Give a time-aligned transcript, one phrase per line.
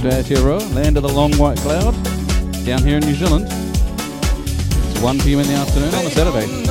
[0.00, 1.92] for Aotearoa, land of the long white cloud,
[2.64, 3.46] down here in New Zealand.
[3.50, 6.69] It's 1 pm in the afternoon on a Saturday.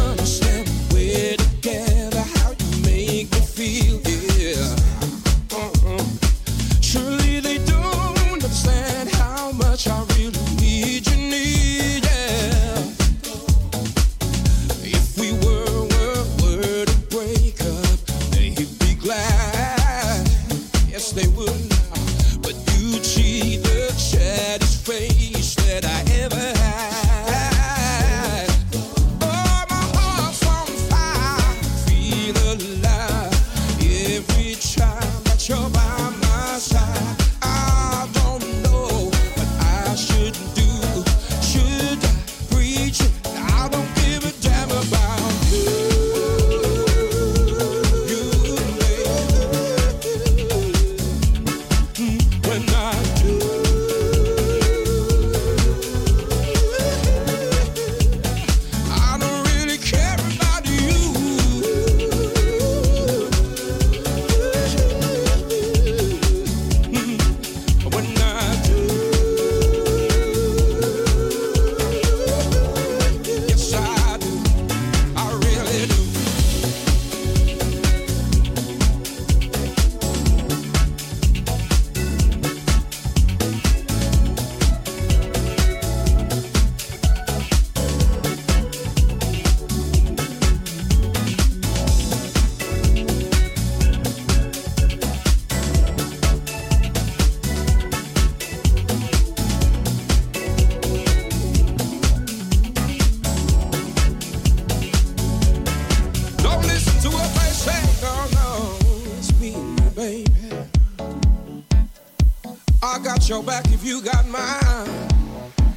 [113.89, 115.07] you got mine.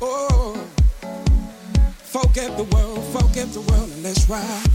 [0.02, 0.52] Oh,
[1.96, 4.71] forget the world, forget the world, and let's ride.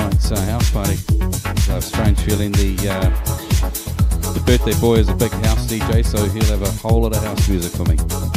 [0.00, 0.96] Tonight's uh, house party.
[1.66, 6.24] Have a strange feeling the uh, the birthday boy is a big house DJ, so
[6.28, 8.29] he'll have a whole lot of house music for me.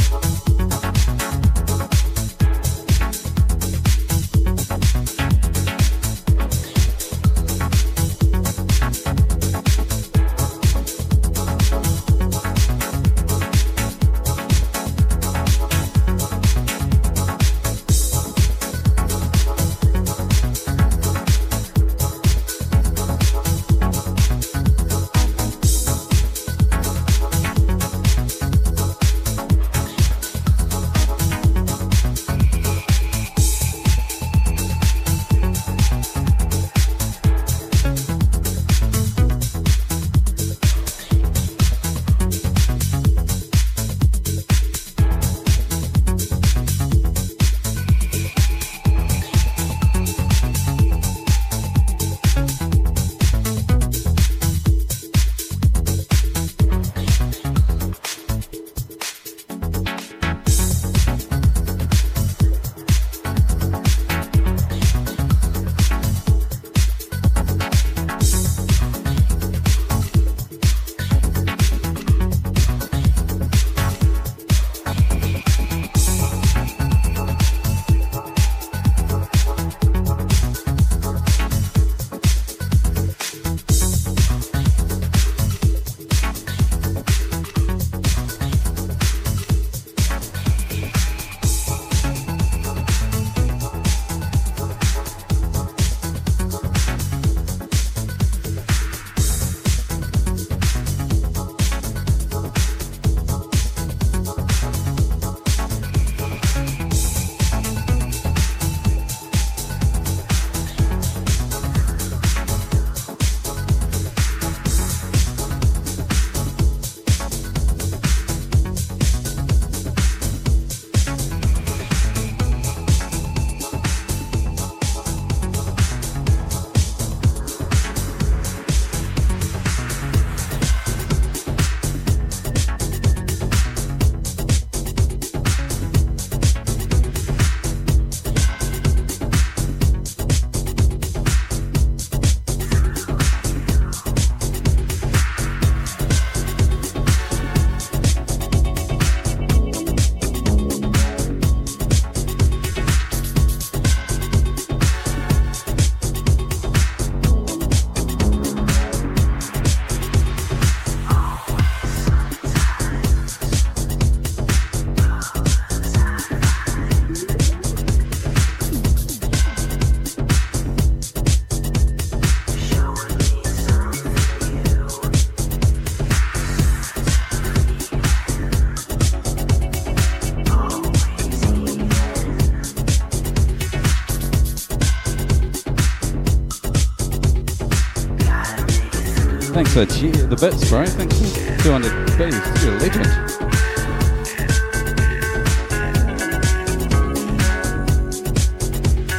[189.74, 190.86] For the bits, bro.
[190.86, 192.62] Thanks for 200 bits.
[192.62, 193.06] You're a legend.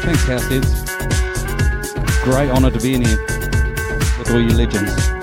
[0.02, 0.72] Thanks, Househeads.
[2.24, 3.20] Great honour to be in here
[4.18, 5.15] with all you legends.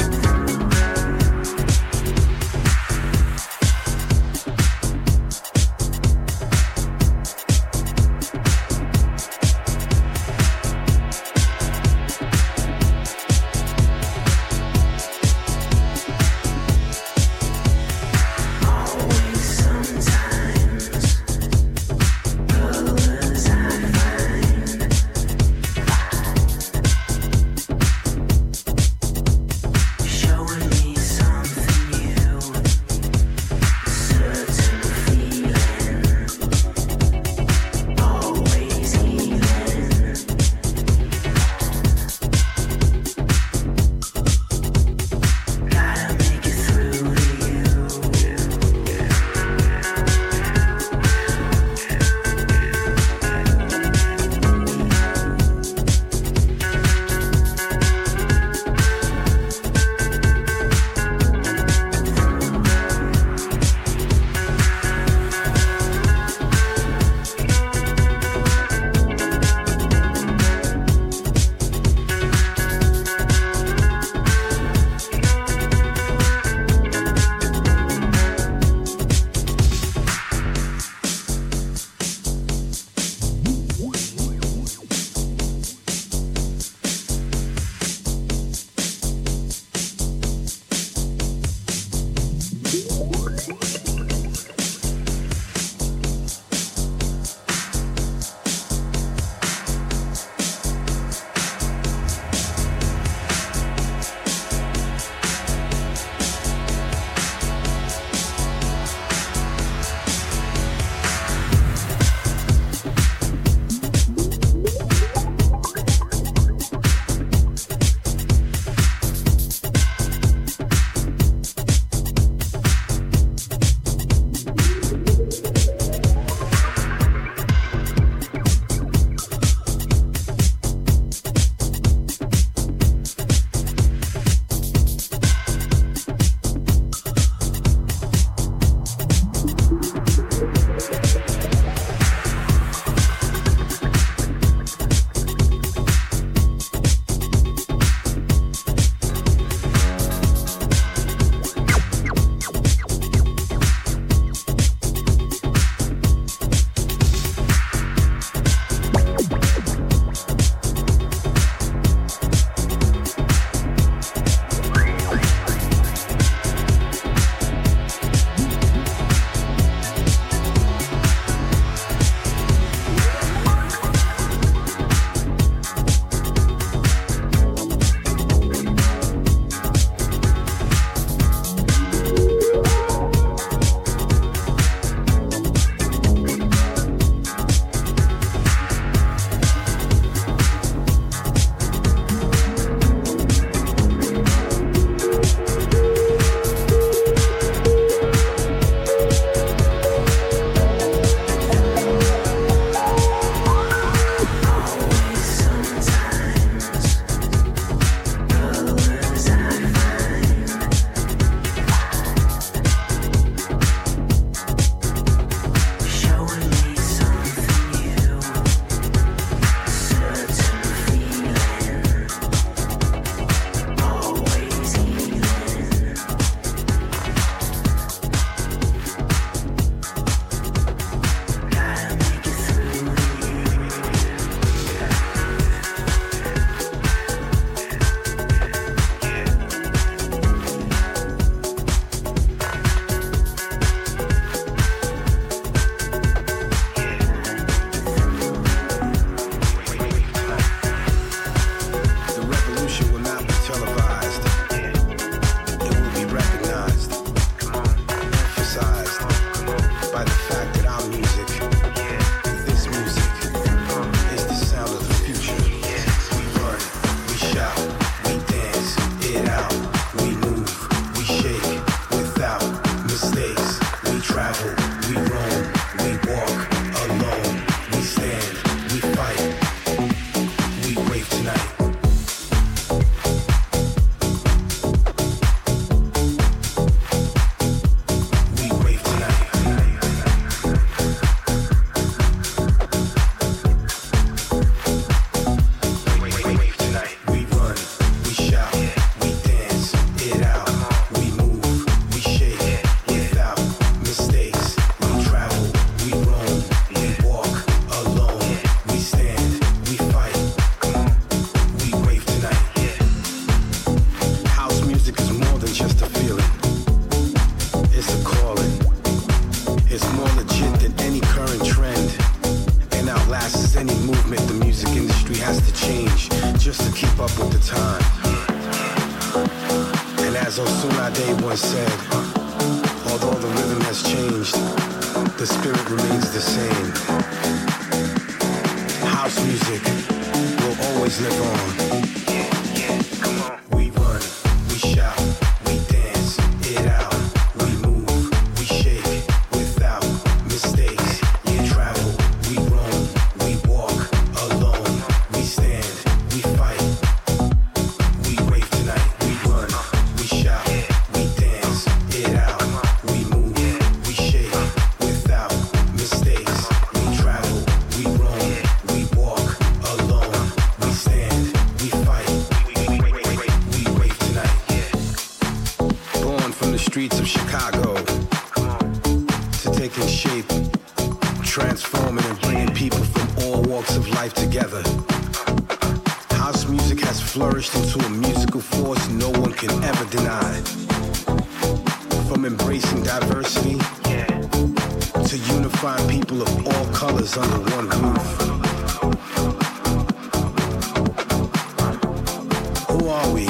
[402.68, 403.27] Who are we?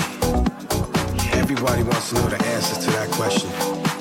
[1.32, 3.91] Everybody wants to know the answer to that question.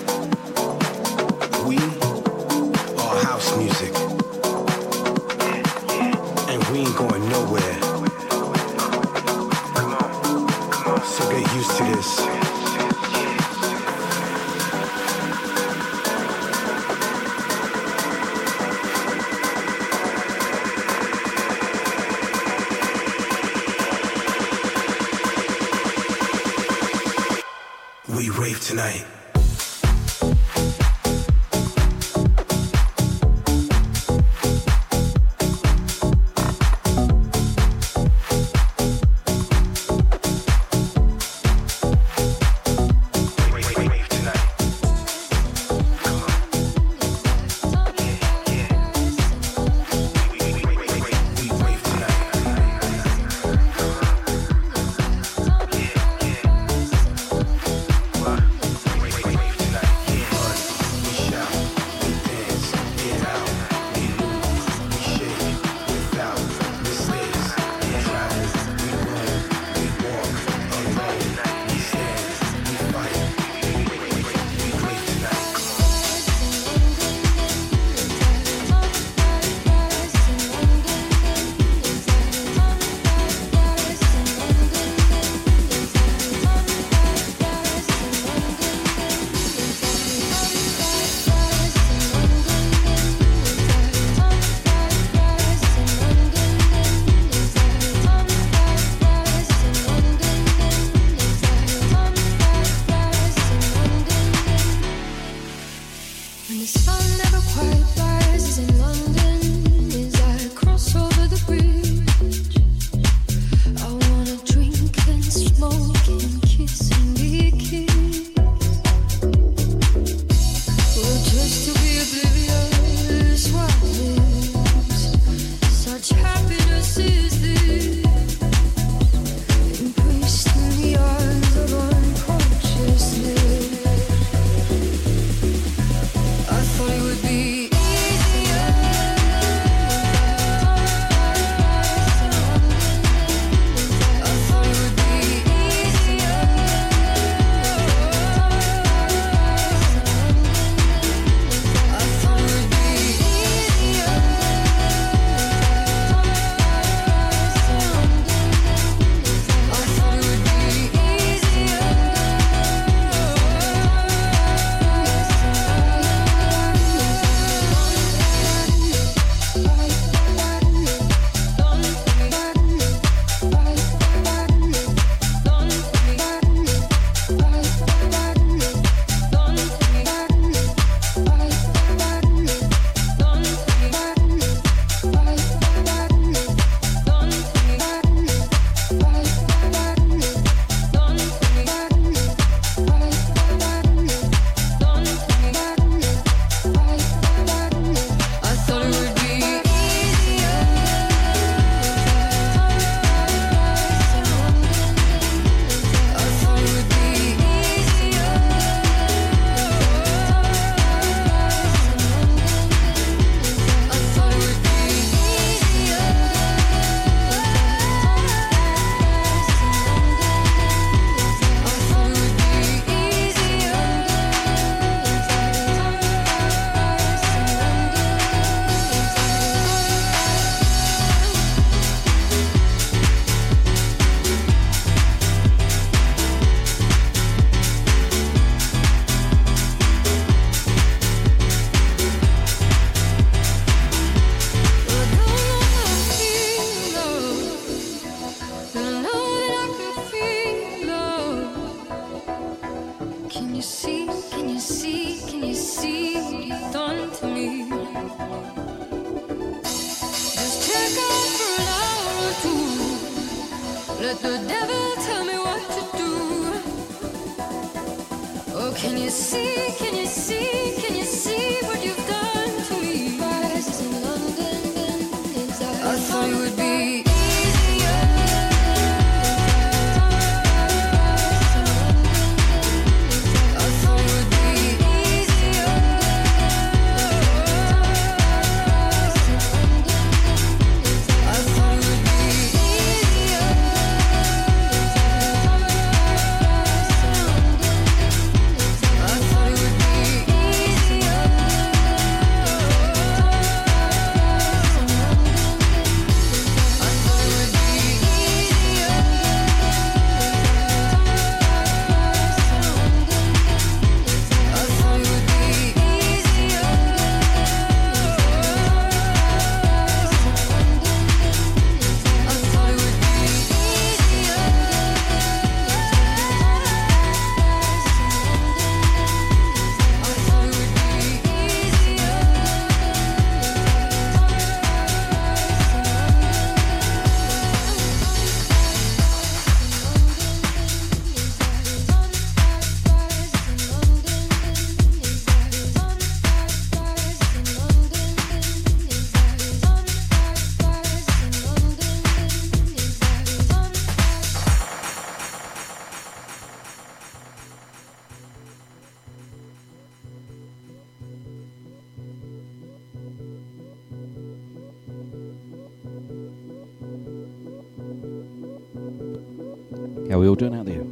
[370.12, 370.84] How are we all doing out there?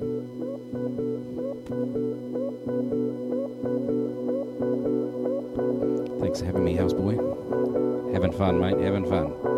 [6.22, 8.14] Thanks for having me, houseboy.
[8.14, 8.78] Having fun, mate.
[8.78, 9.49] Having fun.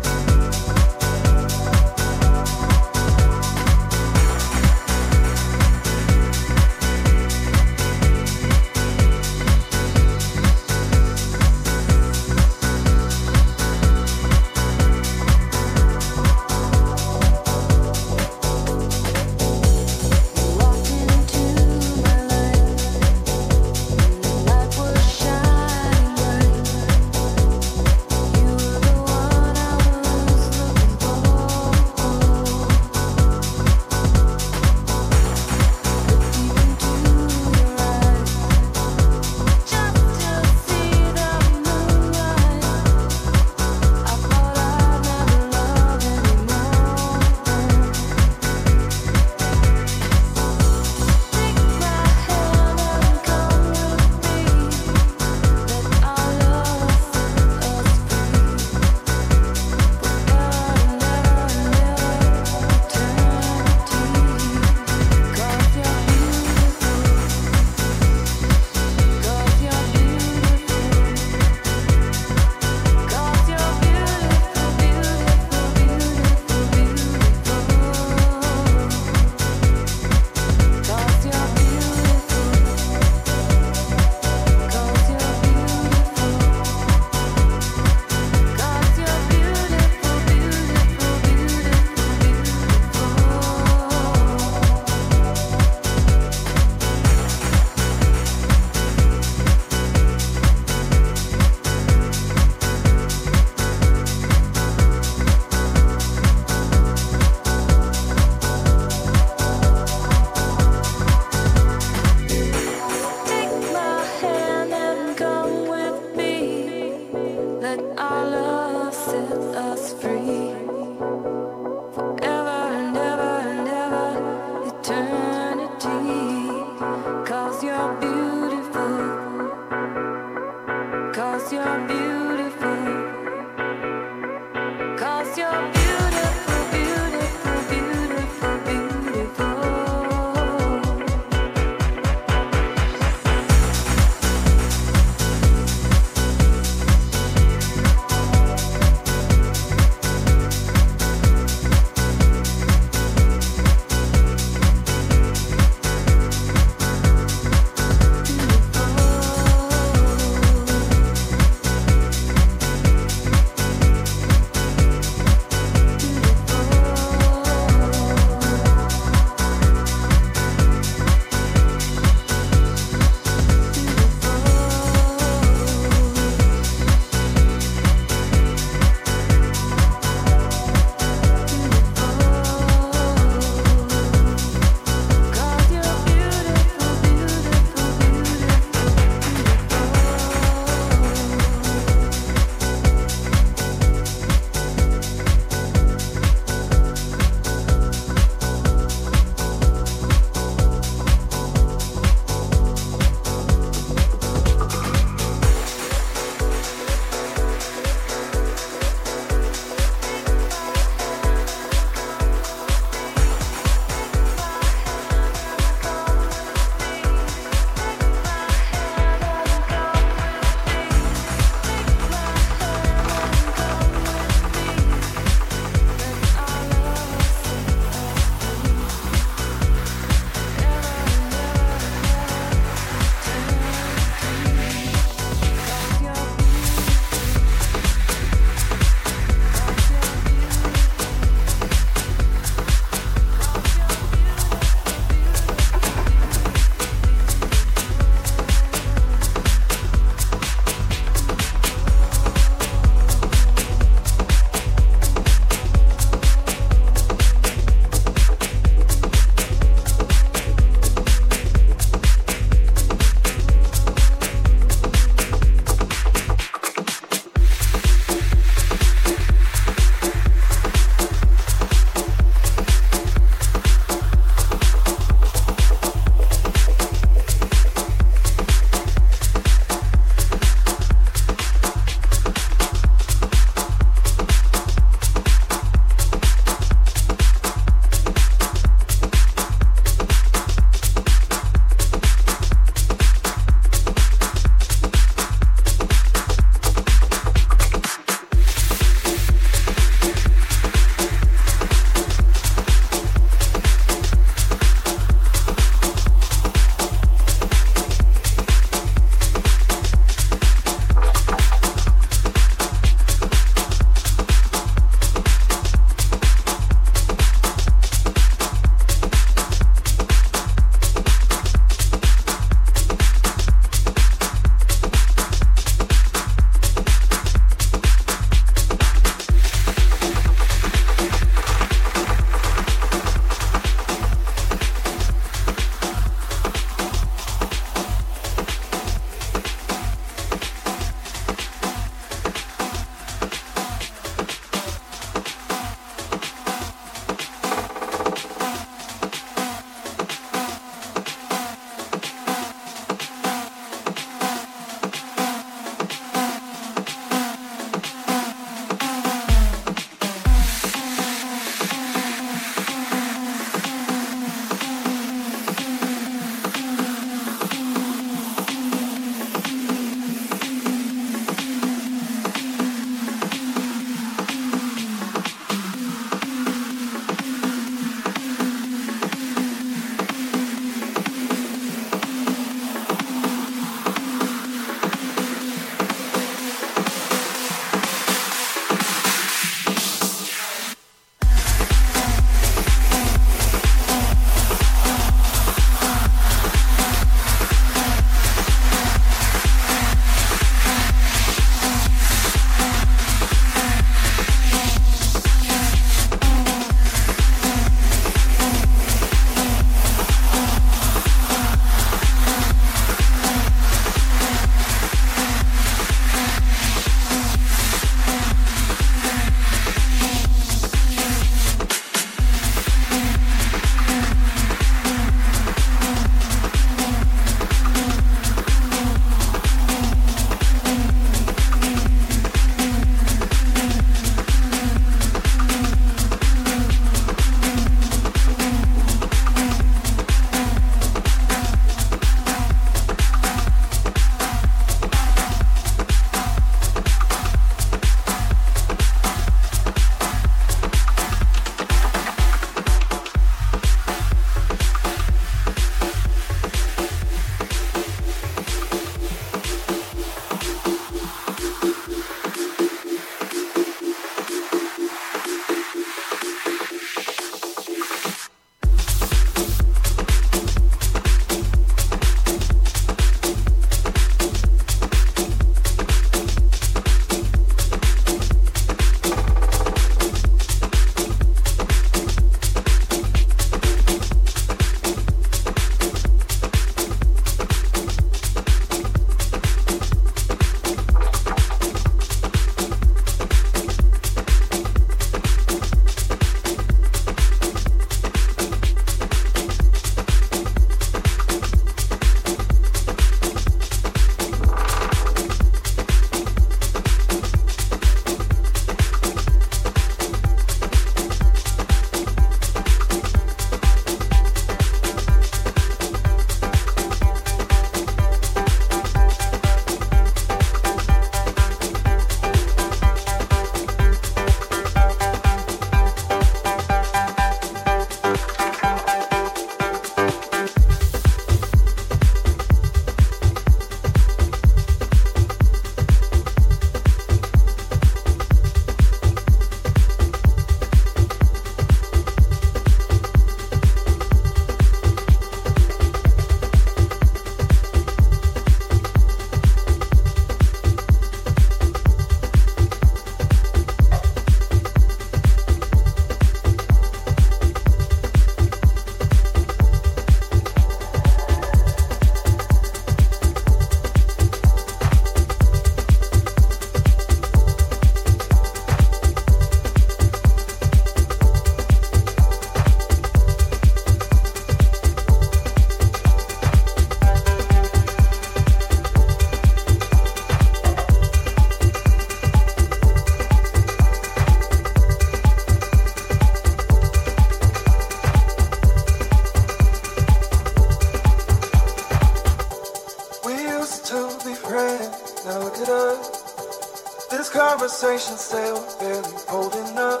[597.80, 600.00] conversations still barely holding up.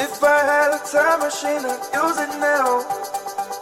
[0.00, 2.80] If I had a time machine, I'd use it now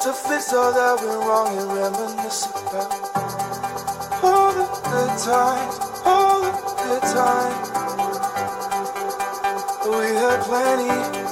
[0.02, 2.92] to fix all that went wrong and reminisce about
[4.22, 6.52] all the good times, all the
[6.84, 7.66] good times
[9.88, 11.23] we had plenty.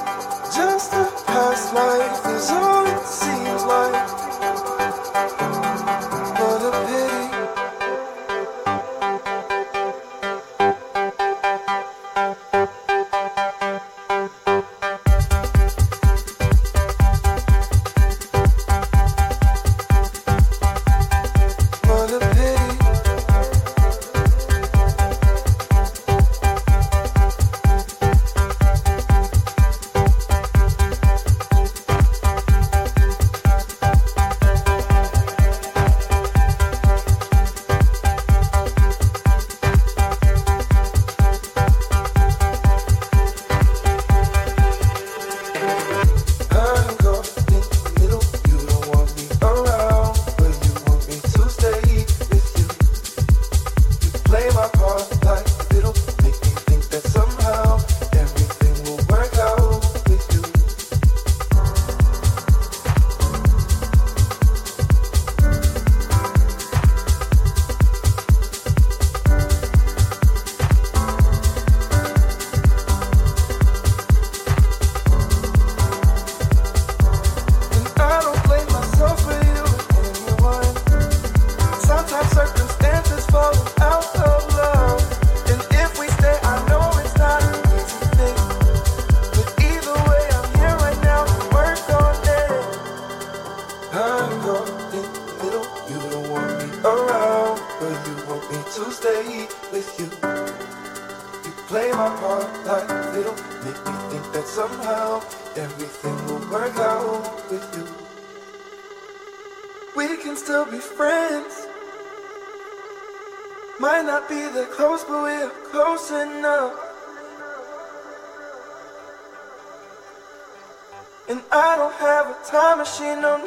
[122.83, 123.42] machine on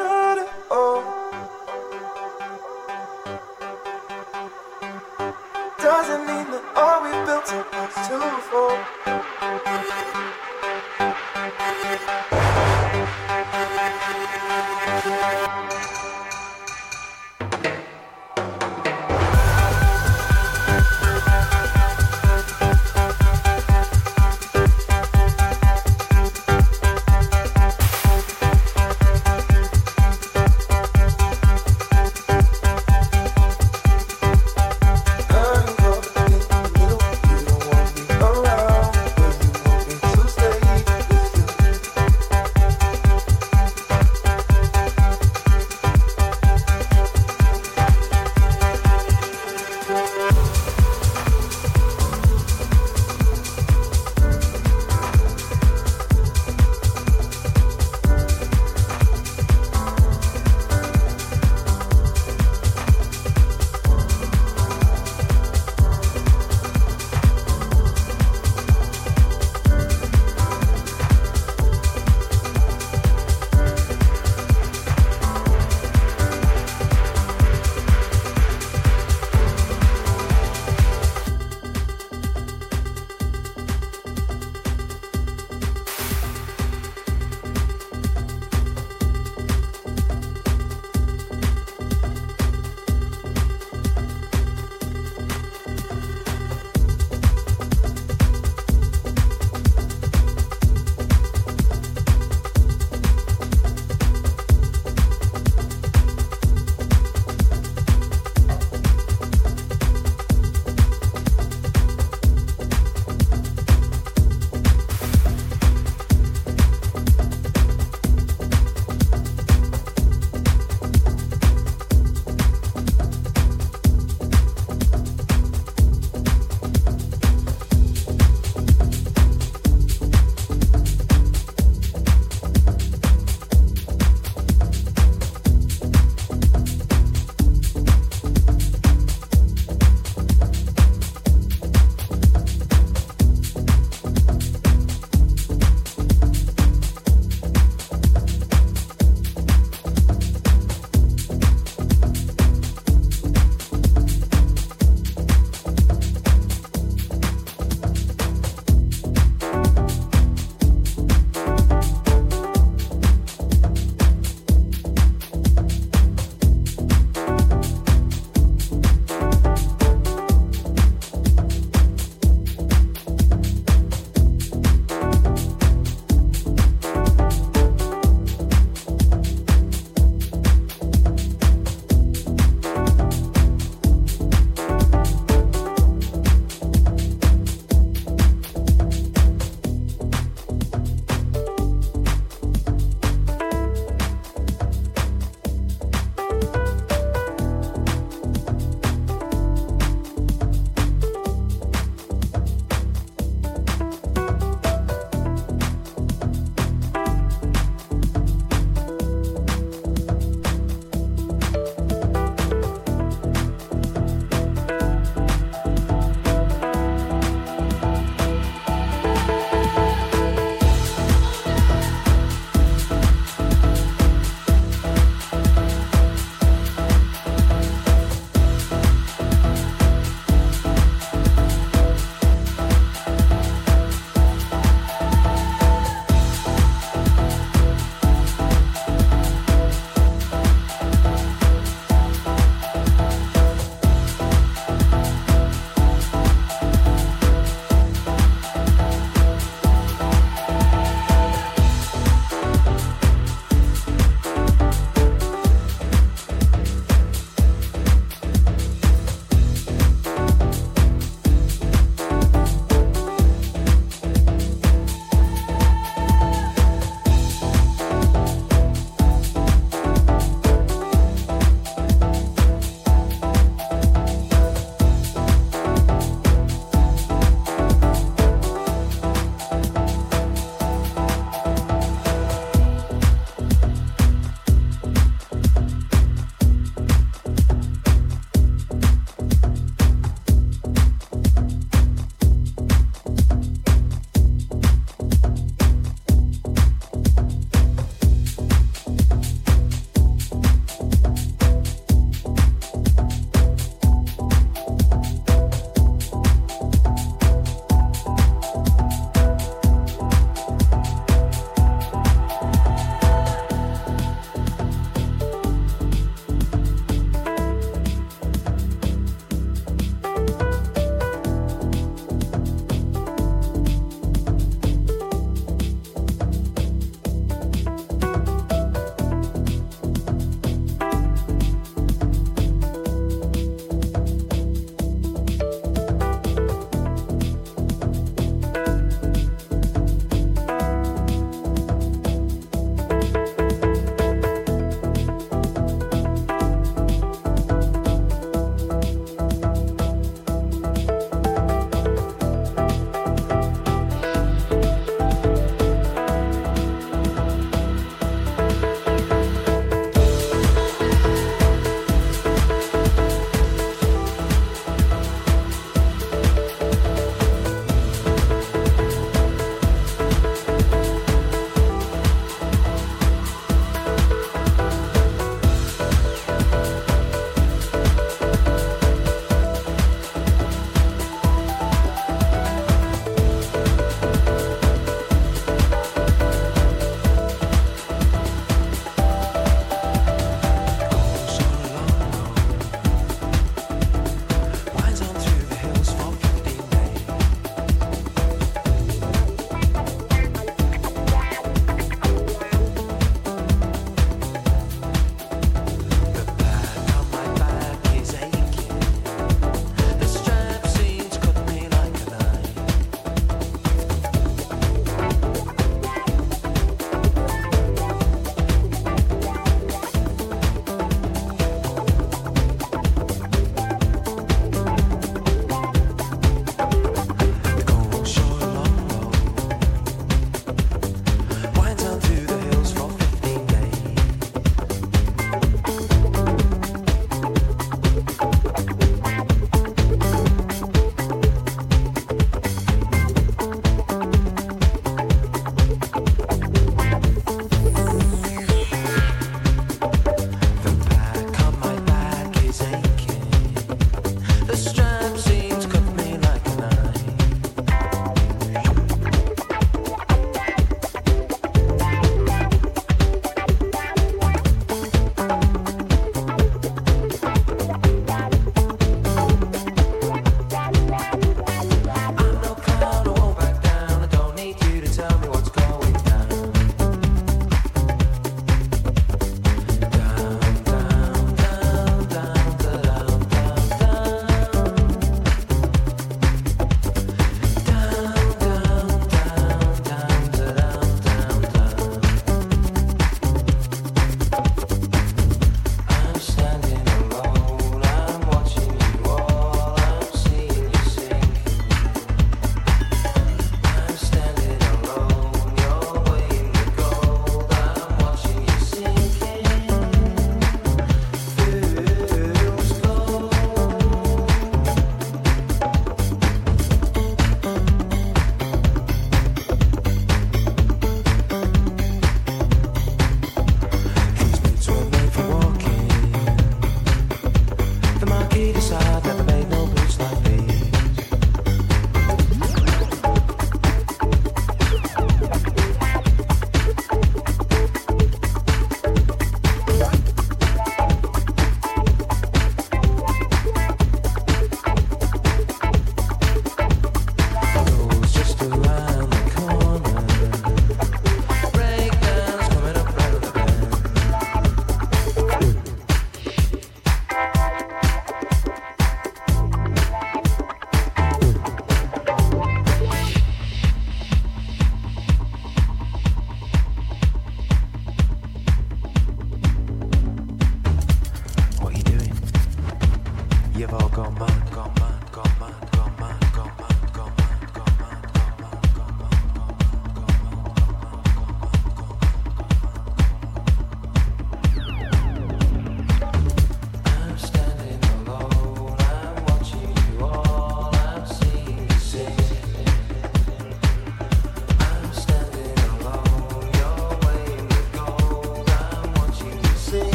[573.96, 574.45] Come on.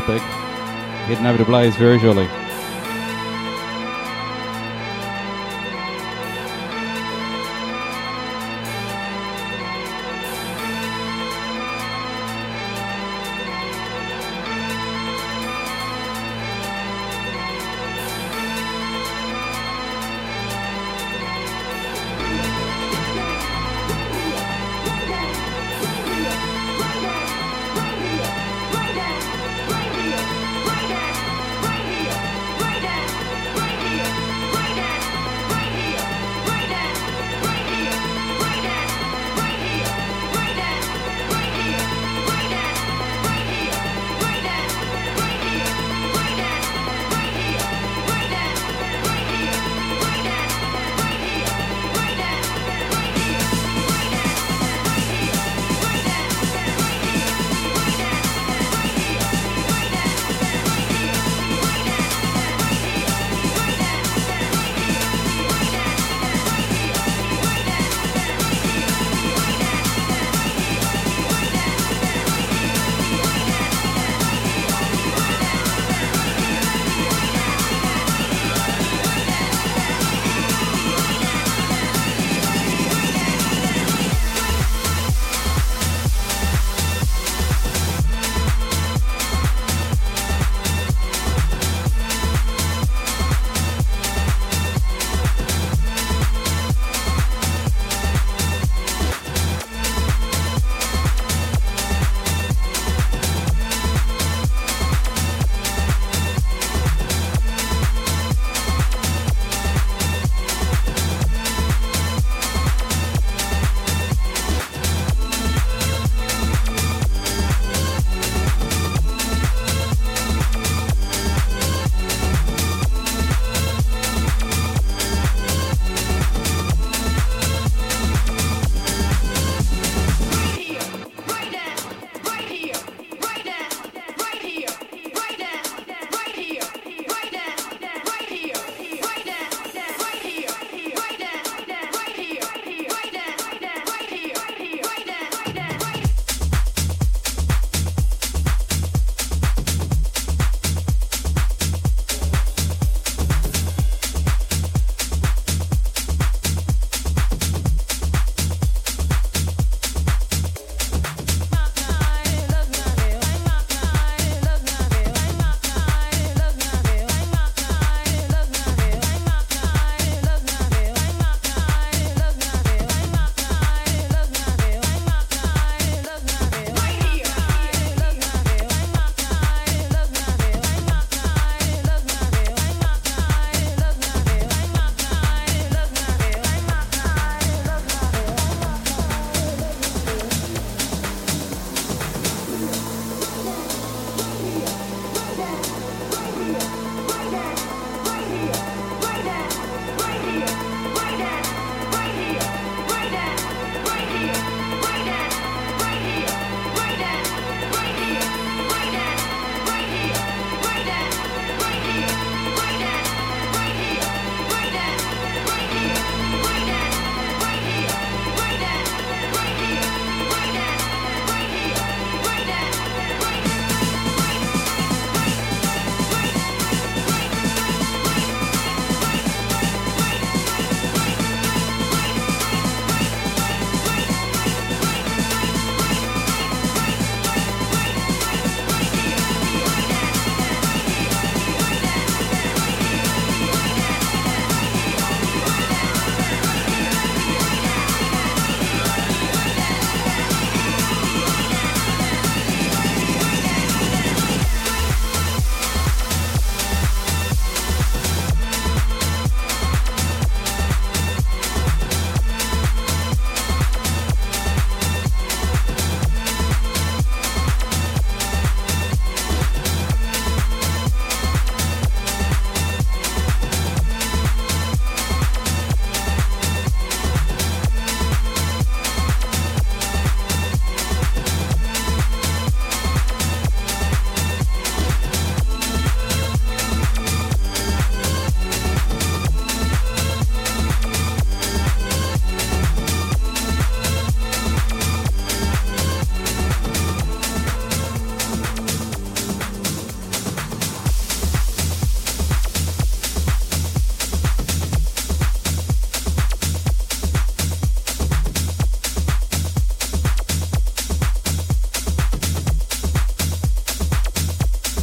[0.00, 0.20] Big.
[0.20, 2.43] Heading over to Blaze very shortly.